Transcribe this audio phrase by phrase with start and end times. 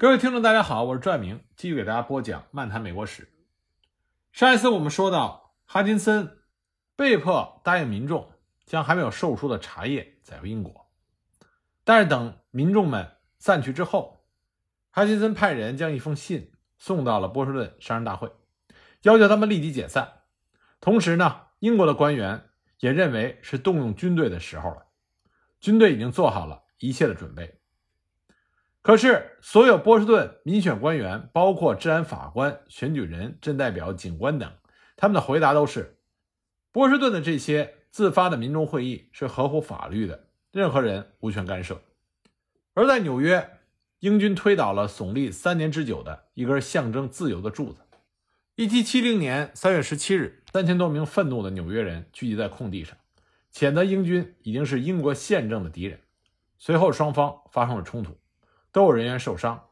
[0.00, 3.24] 各位听众，大家好，我是拽明，继续给大家播讲《漫谈美国史》。
[4.32, 6.38] 上一次我们说到，哈金森
[6.96, 8.32] 被迫答应民众
[8.64, 10.86] 将还没有售出的茶叶载回英国，
[11.84, 14.24] 但是等民众们散去之后，
[14.90, 18.32] 哈金森派人将一封信送到了波士顿商人大会，
[19.02, 20.22] 要求他们立即解散。
[20.80, 22.44] 同时呢，英国的官员
[22.78, 24.86] 也认为是动用军队的时候了，
[25.60, 27.59] 军队已经做好了一切的准备。
[28.90, 34.52] 可是，所有波士顿民选官员，包括治安法官、选举人、镇代表、警官等，
[34.96, 36.00] 他们的回答都是：
[36.72, 41.80] 波士顿的这些自发的民众会议是合乎法律的，任何人无权干涉。
[42.74, 43.60] 而在纽约，
[44.00, 47.82] 英军推倒了耸立三年之久的一根象征自由的柱子。
[48.56, 52.98] 一七七零年三月十七日，三千多名愤怒的纽约人聚集在空地上，
[53.54, 56.00] 谴责英军已经是英国宪政的敌人。
[56.58, 58.16] 随后，双方发生了冲突。
[58.72, 59.68] 都有人员受伤。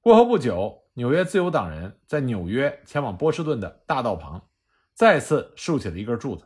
[0.00, 4.48] 过后不久，纽约自由党人在纽约前往波士顿的大道旁，
[4.94, 6.44] 再次竖起了一根柱子，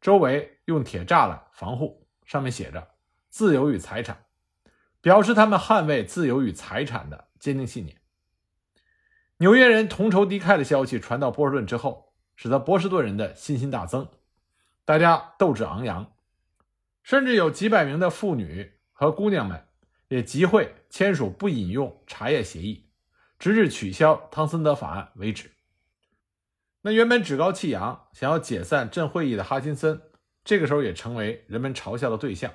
[0.00, 2.88] 周围用铁栅栏防护，上面写着
[3.28, 4.26] “自由与财产”，
[5.00, 7.96] 表示他们捍卫自由与财产的坚定信念。
[9.38, 14.08] 纽约人同仇敌忾的消息传到波士顿之后，使得波士顿人的信心大增，
[14.84, 16.12] 大家斗志昂扬，
[17.02, 19.62] 甚至有几百名的妇女和姑娘们。
[20.08, 22.88] 也集会签署不引用茶叶协议，
[23.38, 25.50] 直至取消汤森德法案为止。
[26.80, 30.00] 那原本趾高气扬想要解散镇会议的哈金森，
[30.42, 32.50] 这个时候也成为人们嘲笑的对象。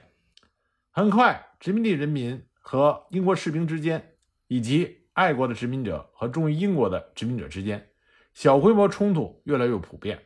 [0.89, 4.15] 很快，殖民地人民和英国士兵之间，
[4.47, 7.91] 以及爱国的殖民者和忠于英国的殖民者之间，
[8.33, 10.19] 小规模冲突越来越普遍。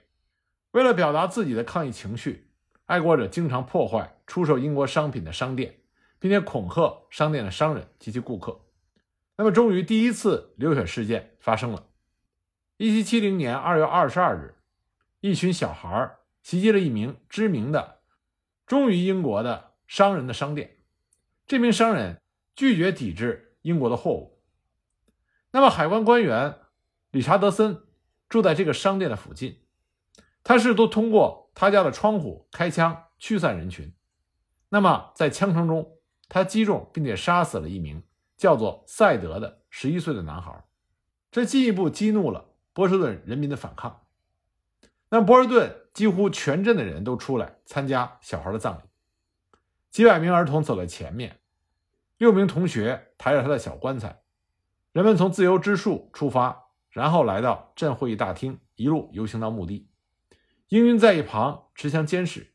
[0.71, 2.49] 为了表达自己的抗议情绪，
[2.85, 5.81] 爱国者经常破坏出售英国商品的商店。
[6.25, 8.59] 并且恐吓商店的商人及其顾客。
[9.37, 11.85] 那么，终于第一次流血事件发生了。
[12.77, 14.55] 一七七零年二月二十二日，
[15.19, 17.99] 一群小孩袭击了一名知名的
[18.65, 20.77] 忠于英国的商人的商店。
[21.45, 22.19] 这名商人
[22.55, 24.41] 拒绝抵制英国的货物。
[25.51, 26.57] 那么，海关官员
[27.11, 27.83] 理查德森
[28.27, 29.59] 住在这个商店的附近，
[30.43, 33.93] 他试图通过他家的窗户开枪驱散人群。
[34.69, 35.94] 那么，在枪声中，
[36.27, 38.03] 他击中并且杀死了一名
[38.37, 40.65] 叫做赛德的十一岁的男孩，
[41.31, 44.01] 这进一步激怒了波士顿人民的反抗。
[45.09, 48.81] 那波士顿几乎全镇的人都出来参加小孩的葬礼，
[49.91, 51.39] 几百名儿童走在前面，
[52.17, 54.21] 六名同学抬着他的小棺材，
[54.91, 59.87] 人们从自由之树出发，然后来到镇会议大厅，一路游行到墓地。
[60.69, 62.53] 英军在一旁持枪监视，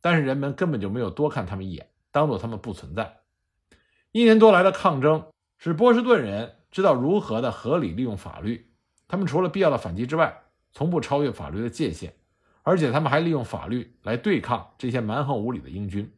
[0.00, 1.89] 但是人们根本就没有多看他们一眼。
[2.10, 3.20] 当做他们不存在。
[4.12, 8.72] 一年多来的抗争使波士顿人知道如何的合理利用法律。
[9.06, 12.14] 他们除了必要的反击之外，从不超越法律的界限，
[12.62, 16.12] 而且他们还利用法律来对抗这些蛮横无理的英军。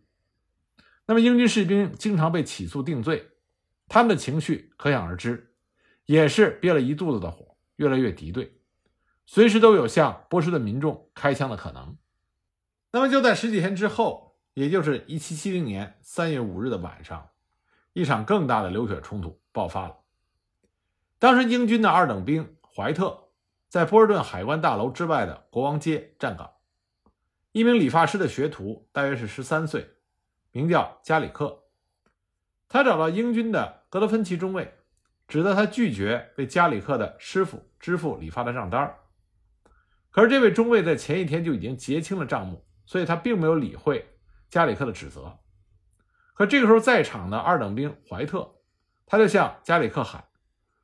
[1.06, 3.31] 那么，英军士兵经常被起诉定罪，
[3.88, 5.54] 他们的情绪可想而知，
[6.06, 8.58] 也是憋了一肚子的火，越来越敌对，
[9.26, 11.97] 随时都有向波士顿民众开枪的可能。
[12.92, 14.31] 那么，就在十几天之后。
[14.54, 17.30] 也就是一七七零年三月五日的晚上，
[17.92, 19.96] 一场更大的流血冲突爆发了。
[21.18, 23.28] 当时，英军的二等兵怀特
[23.68, 26.50] 在波士顿海关大楼之外的国王街站岗。
[27.52, 29.88] 一名理发师的学徒，大约是十三岁，
[30.50, 31.64] 名叫加里克。
[32.69, 34.74] 他找到英军的格德芬奇中尉，
[35.28, 38.94] 指责他拒绝为加里克的师傅支付理发的账单。
[40.10, 44.11] 可是，这位中尉在前一天就已经结清了账目，所以他并没有理会。
[44.52, 45.38] 加里克的指责，
[46.34, 48.56] 可这个时候在场的二等兵怀特，
[49.06, 50.28] 他就向加里克喊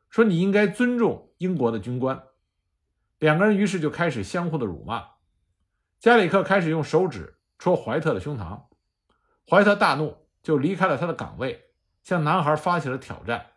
[0.08, 2.22] 说：“你应该尊重英国的军官。”
[3.20, 5.06] 两个人于是就开始相互的辱骂。
[6.00, 8.68] 加里克开始用手指戳怀特的胸膛，
[9.46, 11.66] 怀特大怒，就离开了他的岗位，
[12.02, 13.48] 向男孩发起了挑战，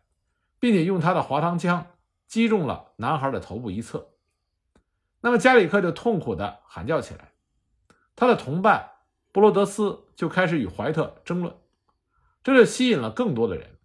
[0.60, 1.88] 并且用他的滑膛枪
[2.28, 4.10] 击中了男孩的头部一侧。
[5.22, 7.32] 那么加里克就痛苦地喊叫起来，
[8.14, 8.90] 他的同伴。
[9.32, 11.56] 布罗德斯就开始与怀特争论，
[12.44, 13.78] 这就吸引了更多的人。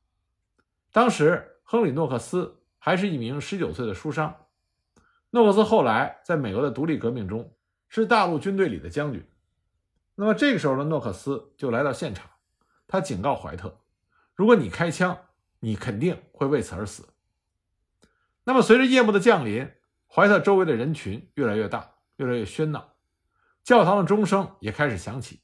[0.92, 4.34] 当时，亨利·诺克斯还是一名十九岁的书商。
[5.30, 7.54] 诺克斯后来在美国的独立革命中
[7.88, 9.24] 是大陆军队里的将军。
[10.14, 12.30] 那么这个时候的诺克斯就来到现场，
[12.88, 13.78] 他警告怀特
[14.34, 15.16] ：“如果你开枪，
[15.60, 17.06] 你肯定会为此而死。”
[18.44, 19.70] 那么随着夜幕的降临，
[20.08, 22.95] 怀特周围的人群越来越大，越来越喧闹。
[23.66, 25.40] 教堂的钟声也开始响起，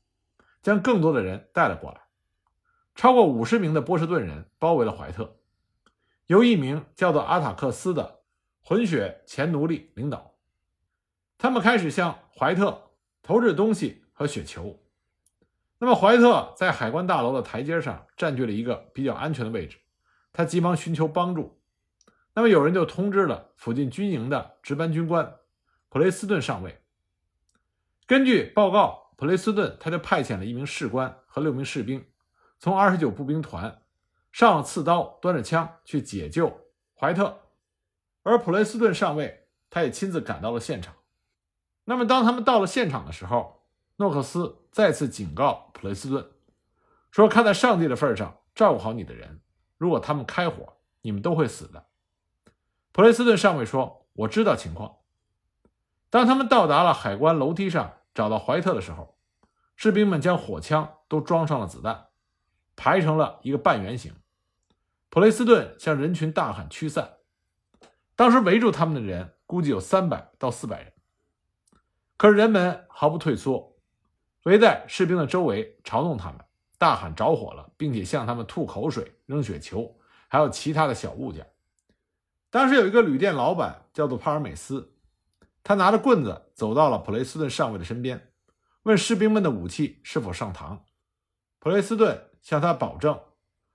[0.62, 2.02] 将更多的人带了过来。
[2.94, 5.40] 超过五十名的波士顿人包围了怀特，
[6.28, 8.20] 由一名叫做阿塔克斯的
[8.62, 10.36] 混血前奴隶领导。
[11.36, 12.92] 他们开始向怀特
[13.24, 14.80] 投掷东西和雪球。
[15.78, 19.78] 那么，怀特在海关大楼的台阶上占据了一个比较安全的位置，
[20.32, 21.60] 他急忙寻求帮助。
[22.34, 25.38] 那么，有人就通知了附近军营的值班军官
[25.88, 26.78] 普雷斯顿上尉。
[28.12, 32.04] 根据报告，普雷斯顿他就派遣了一名士官和六名士兵，
[32.58, 33.80] 从二十九步兵团
[34.30, 36.60] 上刺刀，端着枪去解救
[36.94, 37.40] 怀特。
[38.22, 40.94] 而普雷斯顿上尉他也亲自赶到了现场。
[41.84, 43.62] 那么，当他们到了现场的时候，
[43.96, 46.30] 诺克斯再次警告普雷斯顿
[47.10, 49.40] 说：“看在上帝的份上，照顾好你的人。
[49.78, 51.86] 如果他们开火，你们都会死的。”
[52.92, 54.96] 普雷斯顿上尉说：“我知道情况。”
[56.10, 59.16] 当他们到达了海关楼梯上，找到怀特的时候，
[59.76, 62.08] 士兵们将火枪都装上了子弹，
[62.76, 64.14] 排成了一个半圆形。
[65.08, 67.16] 普雷斯顿向人群大喊驱散。
[68.14, 70.92] 当时围住他们的人估计有三百到四百人，
[72.16, 73.76] 可是人们毫不退缩，
[74.44, 76.44] 围在士兵的周围嘲弄他们，
[76.78, 79.98] 大喊着火了，并且向他们吐口水、扔雪球，
[80.28, 81.50] 还有其他的小物件。
[82.50, 84.91] 当时有一个旅店老板叫做帕尔美斯，
[85.62, 88.32] 他拿着棍子走到了普雷斯顿上尉的身边，
[88.82, 90.80] 问士兵们的武器是否上膛。
[91.58, 93.20] 普雷斯顿向他保证，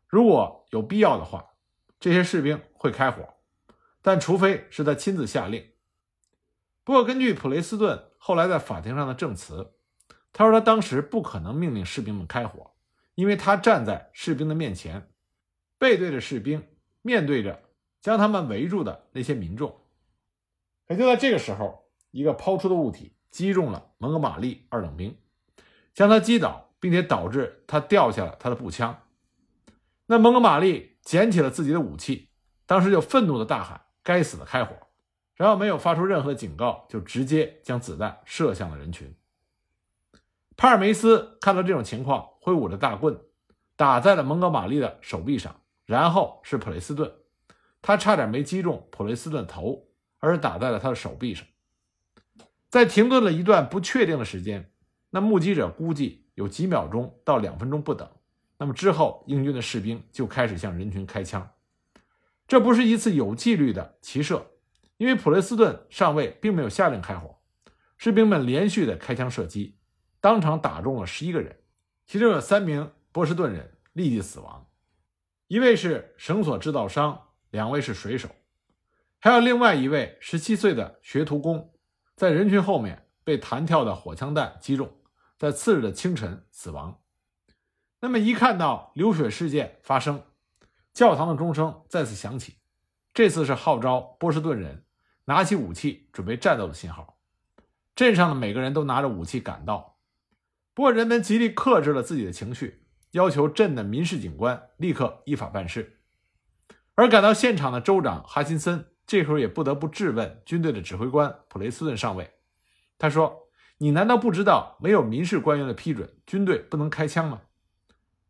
[0.08, 1.54] 如果有必要的话，
[2.00, 3.36] 这些士兵会开火，
[4.02, 5.66] 但除非是他亲自下令。
[6.84, 9.74] 不过，根据普雷斯顿后来在法庭上的证词，
[10.34, 12.72] 他说他当时不可能命令士兵们开火，
[13.16, 15.10] 因为他站在士兵的面前，
[15.78, 16.68] 背对着士兵，
[17.02, 17.64] 面对着。
[18.00, 19.82] 将他们围住的那些民众，
[20.88, 25.18] 可就在这个时候，一个抛出的物体击中了蒙哥马利二等兵，
[25.94, 29.04] 将他击倒，并且导致他掉下了他的步枪。
[30.06, 32.30] 那蒙哥马利捡起了自己的武器，
[32.66, 34.76] 当时就愤怒的大喊：“该死的开火！”
[35.36, 39.14] 然后没有发出任何警告，就直接将子弹射向了人群。
[40.56, 43.20] 帕尔梅斯看到这种情况，挥舞着大棍
[43.76, 47.14] 打在了蒙哥马利的手臂上，然后是普雷斯顿。
[47.82, 49.87] 他差点没击中普雷斯顿的头，
[50.20, 51.46] 而打在了他的手臂上。
[52.70, 54.72] 在停顿了一段不确定的时间，
[55.10, 58.10] 那目击者估计有几秒钟到两分钟不等。
[58.58, 61.50] 那么之后，英军的士兵就开始向人群开枪。
[62.48, 64.48] 这不是一次有纪律的齐射，
[64.98, 67.38] 因为普雷斯顿上尉并没有下令开火。
[67.98, 69.78] 士兵们连续的开枪射击，
[70.20, 71.58] 当场打中了十一个人，
[72.06, 74.68] 其中有三名波士顿人立即死亡，
[75.48, 77.24] 一位是绳索制造商。
[77.52, 78.28] 两位是水手，
[79.20, 81.74] 还有另外一位十七岁的学徒工，
[82.16, 85.02] 在人群后面被弹跳的火枪弹击中，
[85.38, 87.02] 在次日的清晨死亡。
[88.00, 90.24] 那么，一看到流血事件发生，
[90.94, 92.58] 教堂的钟声再次响起，
[93.12, 94.86] 这次是号召波士顿人
[95.26, 97.18] 拿起武器准备战斗的信号。
[97.96, 99.98] 镇上的每个人都拿着武器赶到，
[100.76, 106.00] 不过人们极力克制了自己的情绪，要求镇的民事警官立刻依法办事。
[106.94, 112.30] 而赶到现场的州长哈金森这时候也不得不质问军队的指挥官普雷斯顿上尉。
[113.00, 113.48] 他说
[113.80, 117.42] ：“你难道不知道没有民事官员的批准，军队不能开枪吗？”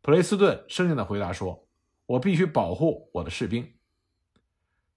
[0.04, 1.68] 普雷斯顿生硬地回答说
[2.06, 3.74] ：“我必须保护我的士兵。”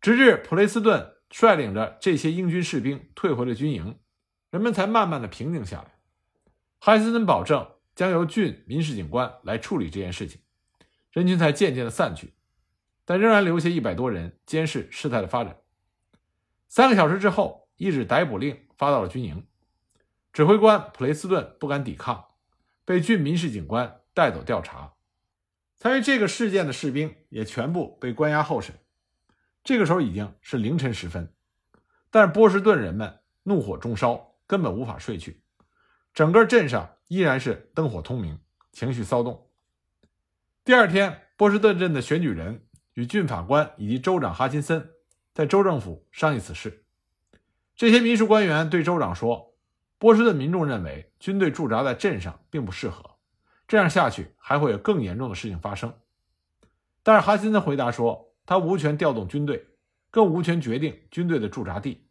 [0.02, 3.98] 直至普雷斯顿率领着这些英军士兵退回了军营，
[4.50, 5.94] 人们才慢慢的平静下来。
[6.78, 10.40] 哈金森保证将由郡民事警官来处理这件事情，
[11.10, 12.34] 人群才渐渐的散去。
[13.04, 15.56] 但仍然留下一百多人监视事态的发展。
[16.70, 19.44] 三个小时之后，一纸逮捕令发到了军营，
[20.32, 22.26] 指挥官普雷斯顿不敢抵抗，
[22.84, 24.94] 被郡民事警官带走调查。
[25.76, 28.76] 参与这个事件的士兵也全部被关押候审。
[29.64, 31.34] 这个时候已经是凌晨时分，
[32.08, 35.42] 但是波士顿人们怒火中烧，根本无法睡去，
[36.14, 38.38] 整个镇上依然是灯火通明，
[38.70, 39.50] 情绪骚动。
[40.62, 42.64] 第二天，波士顿镇的选举人。
[42.94, 44.90] 与郡法官以及州长哈金森
[45.40, 46.84] 在州政府商议此事。
[47.74, 49.54] 这些民事官员对州长说
[49.96, 53.12] ：“波士顿民众认为军队驻扎在镇上并不适合，
[53.66, 55.94] 这样下去还会有更严重的事情发生。”
[57.02, 59.66] 但是哈金森回答说：“他无权调动军队，
[60.10, 62.06] 更无权决定军队的驻扎地，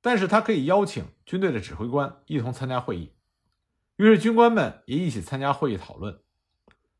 [0.00, 3.12] 但是他可以邀请军队的指挥官一同参加会议。”
[3.98, 6.20] 于是军官们也一起参加会议讨论。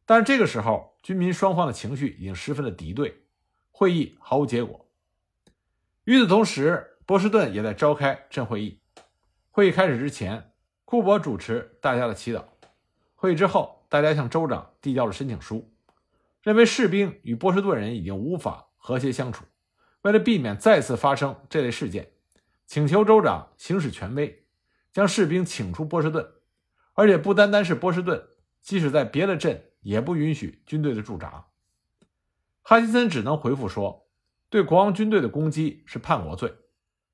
[0.04, 3.22] 但是这个时候，军民双方的情绪已经十分的敌对，
[3.70, 4.89] 会议毫无结果。
[6.10, 8.80] 与此同时，波士顿也在召开镇会议。
[9.52, 10.50] 会议开始之前，
[10.84, 12.42] 库珀主持大家的祈祷。
[13.14, 15.72] 会议之后，大家向州长递交了申请书，
[16.42, 19.44] 认为士兵与波士顿人已经无法和谐相处。
[20.02, 22.10] 为了避免再次发生这类事件，
[22.66, 24.44] 请求州长行使权威，
[24.92, 26.28] 将士兵请出波士顿，
[26.94, 28.20] 而且不单单是波士顿，
[28.60, 31.46] 即使在别的镇也不允许军队的驻扎。
[32.62, 34.08] 哈金森只能回复说
[34.50, 36.52] ：“对国王军队的攻击是叛国罪，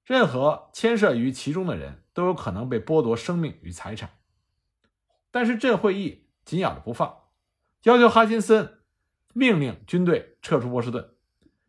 [0.05, 4.11] 任何牵涉于其中的人都有可能被剥夺生命与财产。”
[5.31, 7.14] 但是镇会议紧咬着不放，
[7.83, 8.78] 要求哈金森
[9.35, 11.11] 命令军队撤出波士顿。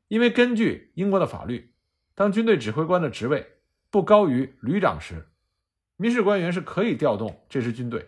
[0.07, 1.73] 因为根据英国的法律，
[2.15, 3.57] 当军队指挥官的职位
[3.89, 5.27] 不高于旅长时，
[5.97, 8.07] 民事官员是可以调动这支军队，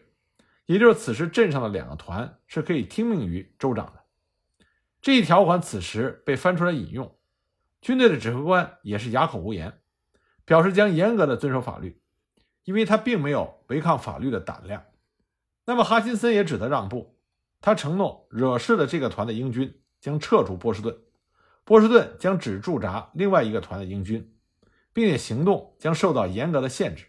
[0.65, 4.05] 也就是此时镇上的两个团是可以听命于州长的。
[5.01, 7.18] 这一条款此时被翻出来引用，
[7.81, 9.79] 军队的指挥官也是哑口无言，
[10.45, 12.01] 表示将严格的遵守法律，
[12.63, 14.83] 因为他并没有违抗法律的胆量。
[15.65, 17.17] 那么哈金森也只得让步，
[17.61, 20.97] 他承诺惹事的这个团的英军将撤出波士顿。
[21.63, 24.35] 波士顿将只驻扎另外一个团的英军，
[24.91, 27.05] 并且行动将受到严格的限制。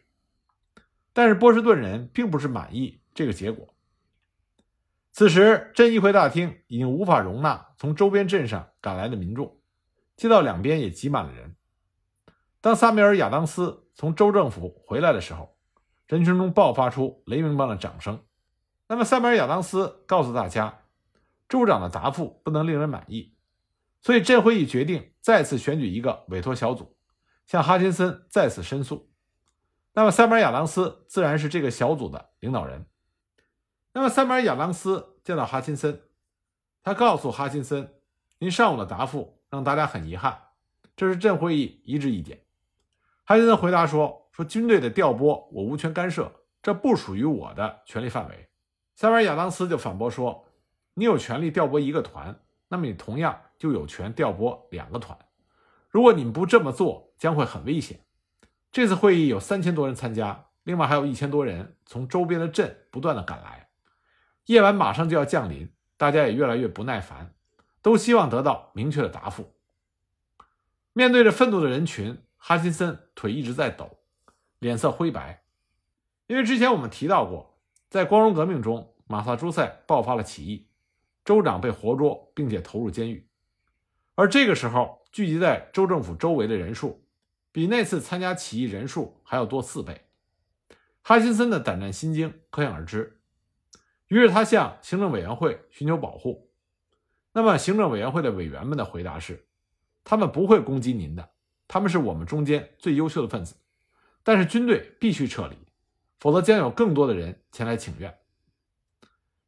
[1.12, 3.74] 但是波士顿人并不是满意这个结果。
[5.12, 9.59] 此时镇议会大厅已经无法容纳从周边镇上赶来的民众，
[10.20, 11.56] 街道两边也挤满了人。
[12.60, 15.56] 当萨米尔·亚当斯从州政府回来的时候，
[16.06, 18.22] 人群中爆发出雷鸣般的掌声。
[18.86, 20.82] 那么萨米尔·亚当斯告诉大家，
[21.48, 23.34] 州长的答复不能令人满意。
[24.02, 26.94] 所以，镇会议决定再次选举一个委托小组，
[27.46, 29.10] 向哈金森再次申诉。
[29.94, 32.84] 那么，塞缪尔·亚当斯自然是这个小组的领导人。
[33.94, 36.02] 那么，塞缪尔·亚当斯见到哈金森，
[36.82, 37.94] 他告诉哈金森
[38.38, 40.38] ：“您上午的答复让大家很遗憾，
[40.96, 42.40] 这是镇会议一致意见。”
[43.24, 48.48] 哈金森回答说：“说军队的调拨我无权干涉，这不属于我的权力范围。”
[48.96, 50.46] 塞维尔·亚当斯就反驳说
[50.94, 55.18] ：“你有权利调拨一个团，那么你同样。”就有权调拨两个团，
[55.90, 58.00] 如果你们不这么做，将会很危险。
[58.72, 63.68] 这次会议有三千多人参加，另外还有一千多人从周边的镇不断的赶来。
[64.46, 67.34] 夜晚马上就要降临，大家也越来越不耐烦，
[67.82, 69.54] 都希望得到明确的答复。
[70.92, 73.98] 面对着愤怒的人群，哈金森腿一直在抖，
[74.58, 75.44] 脸色灰白，
[76.26, 77.58] 因为之前我们提到过，
[77.88, 80.68] 在光荣革命中，马萨诸塞爆发了起义，
[81.24, 83.28] 州长被活捉，并且投入监狱。
[84.16, 87.04] 而这个时候，聚集在州政府周围的人数，
[87.52, 90.06] 比那次参加起义人数还要多四倍。
[91.02, 93.20] 哈辛森的胆战心惊可想而知。
[94.08, 96.49] 于是他向行政委员会寻求保护。
[97.32, 99.46] 那么，行政委员会的委员们的回答是：
[100.02, 101.30] 他们不会攻击您的，
[101.68, 103.54] 他们是我们中间最优秀的分子。
[104.22, 105.56] 但是军队必须撤离，
[106.18, 108.18] 否则将有更多的人前来请愿。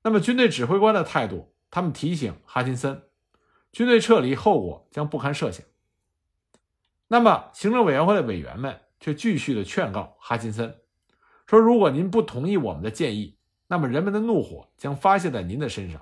[0.02, 3.02] 那么，军队指挥官的态度，他们提醒哈金森。
[3.72, 5.64] 军队撤离后果将不堪设想。
[7.08, 10.78] 那么，行政委员会的委员们却继续的劝告哈金森
[11.46, 16.00] 说：“如果您不同意我们的建议，那么人们的怒火将发泄在您的身上；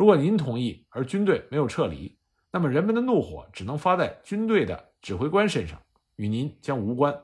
[0.00, 2.16] 如果您同意，而军队没有撤离，
[2.50, 5.78] 那么人们的怒火只能发在军队的指挥官身上，
[6.16, 7.22] 与您将无关。”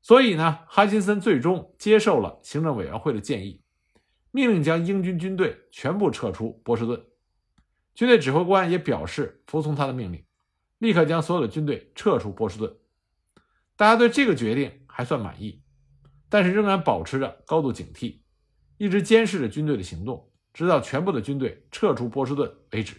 [0.00, 3.60] 所以呢，哈金森最终接受了行政委员会的建议，
[4.30, 7.04] 命令将英军军队全部撤出波士顿。
[7.96, 10.24] 军队指挥官也表示服从他的命令，
[10.78, 12.72] 立刻将所有的军队撤出波士顿。
[13.74, 15.60] 大家对这个决定还算满意，
[16.28, 18.20] 但是仍然保持着高度警惕，
[18.76, 22.96] 一直监视着军队的行动，直到全部的军队撤出波士顿为止。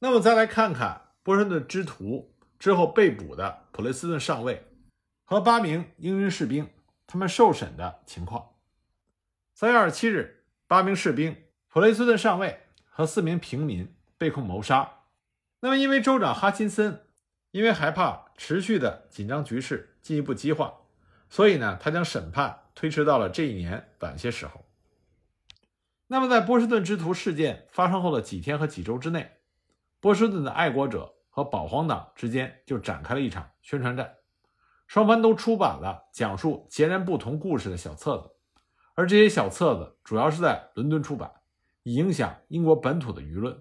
[0.00, 4.62] 那么，再来看看波士顿之徒之后被捕的普雷斯顿上尉
[5.24, 6.68] 和八名英军士兵
[7.06, 8.50] 他们受审的情况。
[9.54, 11.34] 三月二十七日，八名士兵、
[11.68, 12.58] 普雷斯顿上尉。
[12.94, 14.98] 和四名平民被控谋杀。
[15.60, 17.06] 那么，因为州长哈钦森
[17.50, 20.74] 因为害怕持续的紧张局势进一步激化，
[21.30, 24.66] 所以呢，他将审判推迟到了这一年晚些时候。
[26.06, 29.30] 那么，在波士顿之徒事件发生后的几天和几周之内，
[30.00, 34.14] 波士顿的爱国者和保皇党之间就展开了一场宣传战，
[34.86, 38.30] 双方都出版了讲述截然不同故事的小册子，
[38.94, 41.30] 而这些小册子主要是在伦敦出版。
[41.84, 43.60] 以影响英国本土的舆论。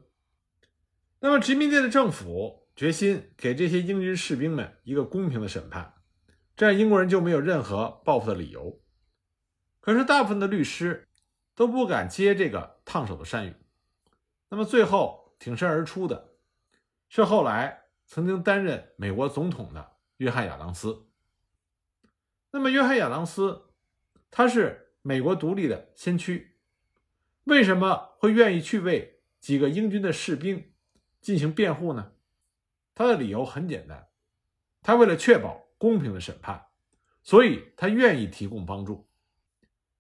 [1.21, 5.95] 那么，殖民地的政府决心给这些英军士兵们一个公平的审判，
[6.55, 8.79] 这样英国人就没有任何报复的理由。
[9.79, 11.10] 可是，大部分的律师
[11.55, 13.55] 都不敢接这个烫手的山芋。
[14.50, 16.36] 那么，最后挺身而出的
[17.10, 21.08] 是后来曾经担任美国总统的约翰·亚当斯。
[22.51, 23.70] 那么，约翰·亚当斯
[24.29, 26.58] 他是美国独立的先驱。
[27.46, 30.72] 为什么会愿意去为几个英军的士兵
[31.22, 32.12] 进行辩护呢？
[32.93, 34.10] 他的理由很简单，
[34.81, 36.67] 他为了确保公平的审判，
[37.24, 39.08] 所以他愿意提供帮助。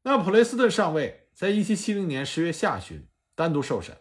[0.03, 3.97] 那普雷斯顿上尉在1770年10月下旬单独受审，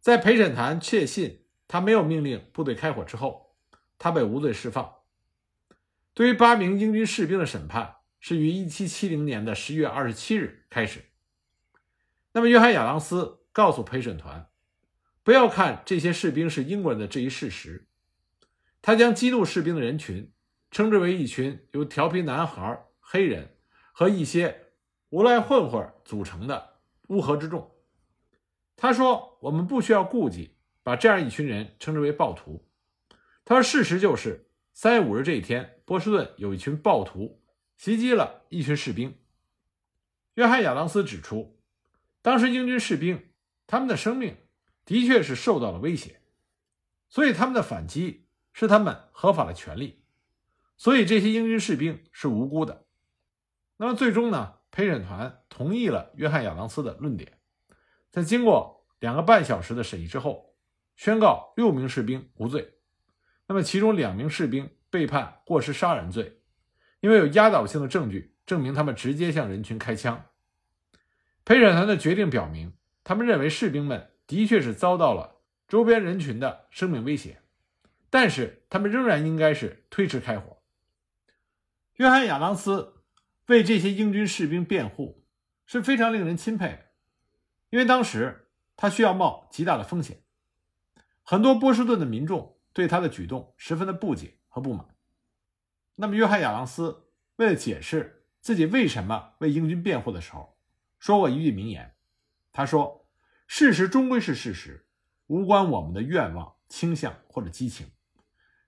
[0.00, 3.54] 在陪审团确信他没有命令部队开火之后，
[3.98, 4.90] 他被无罪释放。
[6.14, 11.04] 对于八名英军士兵的审判是于1770年的10月27日开始。
[12.32, 14.48] 那么，约翰·亚当斯告诉陪审团，
[15.22, 17.86] 不要看这些士兵是英国人的这一事实，
[18.80, 20.32] 他将激怒士兵的人群
[20.70, 23.58] 称之为一群由调皮男孩、黑人
[23.92, 24.62] 和一些。
[25.10, 27.70] 无赖混混组成的乌合之众，
[28.76, 32.68] 他说：“我们不需要顾忌，把这样一群人称之为暴徒。”
[33.44, 37.40] 他说：“事实就是三月五日这一天，波士顿有一群暴徒
[37.76, 39.16] 袭击了一群士兵。”
[40.34, 41.58] 约翰·亚当斯指出，
[42.20, 43.30] 当时英军士兵
[43.66, 44.36] 他们的生命
[44.84, 46.20] 的确是受到了威胁，
[47.08, 50.02] 所以他们的反击是他们合法的权利，
[50.76, 52.84] 所以这些英军士兵是无辜的。
[53.76, 54.55] 那么最终呢？
[54.76, 57.38] 陪审团同意了约翰·亚当斯的论点，
[58.10, 60.54] 在经过两个半小时的审议之后，
[60.96, 62.74] 宣告六名士兵无罪。
[63.46, 66.42] 那么，其中两名士兵被判过失杀人罪，
[67.00, 70.26] 因为有压倒性的证据证明他们直接向人群开枪。
[71.46, 77.40] 陪审团的决定表明，他们认为士兵们的确是遭到了周边人群的生命威胁，
[78.10, 80.58] 但是他们仍然应该是推迟开火。
[81.94, 82.92] 约翰·亚当斯。
[83.46, 85.24] 为这些英军士兵辩护
[85.64, 86.86] 是非常令人钦佩的，
[87.70, 90.22] 因为当时他需要冒极大的风险。
[91.22, 94.86] 很多波士顿的民众对他的举动十分的不解和不满。
[95.96, 100.56] 那么，约翰·亚当斯为了解释自己为什么为英军辩护的时候，
[100.98, 101.94] 说过一句名言。
[102.52, 103.08] 他说
[103.46, 104.86] ：“事实终归是事实，
[105.26, 107.90] 无关我们的愿望、倾向或者激情，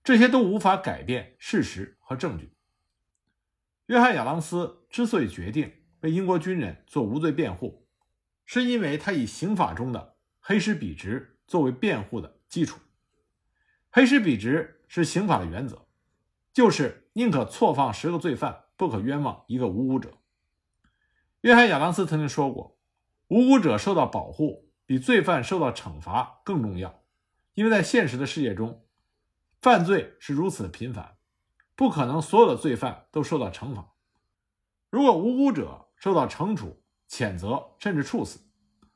[0.02, 2.52] 这些都无法改变事实和证据。”
[3.88, 7.88] 约翰·亚当斯之所以决定为英国军人做无罪辩护，
[8.44, 12.78] 是因为他以刑法中的黑石比值作为辩护的基础。
[13.90, 15.86] 黑石比值是刑法的原则，
[16.52, 20.18] 就是宁可错放十个罪犯，不可冤枉一个无辜者。
[21.40, 22.78] 约翰·亚当斯曾经说过
[23.28, 27.02] ：“无辜者受到保护比罪犯受到惩罚更重要，
[27.54, 28.84] 因为在现实的世界中，
[29.62, 31.14] 犯罪是如此的频繁。”
[31.78, 33.92] 不可能，所有的罪犯都受到惩罚。
[34.90, 38.40] 如果无辜者受到惩处、谴责，甚至处死，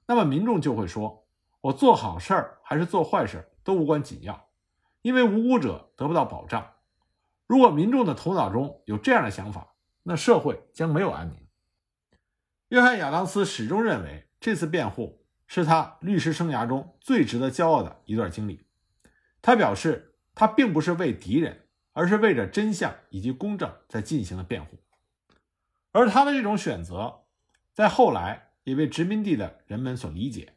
[0.05, 1.29] 那么民众就会说
[1.63, 4.49] ：“我做好事儿还是做坏事都无关紧要，
[5.03, 6.73] 因为无辜者得不到保障。”
[7.47, 11.37] 如果民众的头脑中有这样的想法，那社会将没有安宁。
[12.71, 18.67] 约翰·亚当斯始终认为，这次辩护是他律师生涯中最值得骄傲的一段经历。
[19.41, 21.61] 他表示，他并不是为敌人。
[21.93, 24.79] 而是为着真相以及公正在进行的辩护，
[25.93, 27.25] 而他的这种选择，
[27.73, 30.55] 在后来也被殖民地的人们所理解，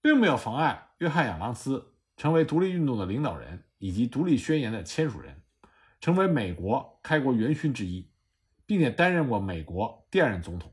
[0.00, 5.42] 并没有妨碍约翰·亚当斯成为独立运动的领导人以及独立宣言的签署人，
[6.00, 8.08] 成为美国开国元勋之一，
[8.64, 10.72] 并且担任过美国第二任总统。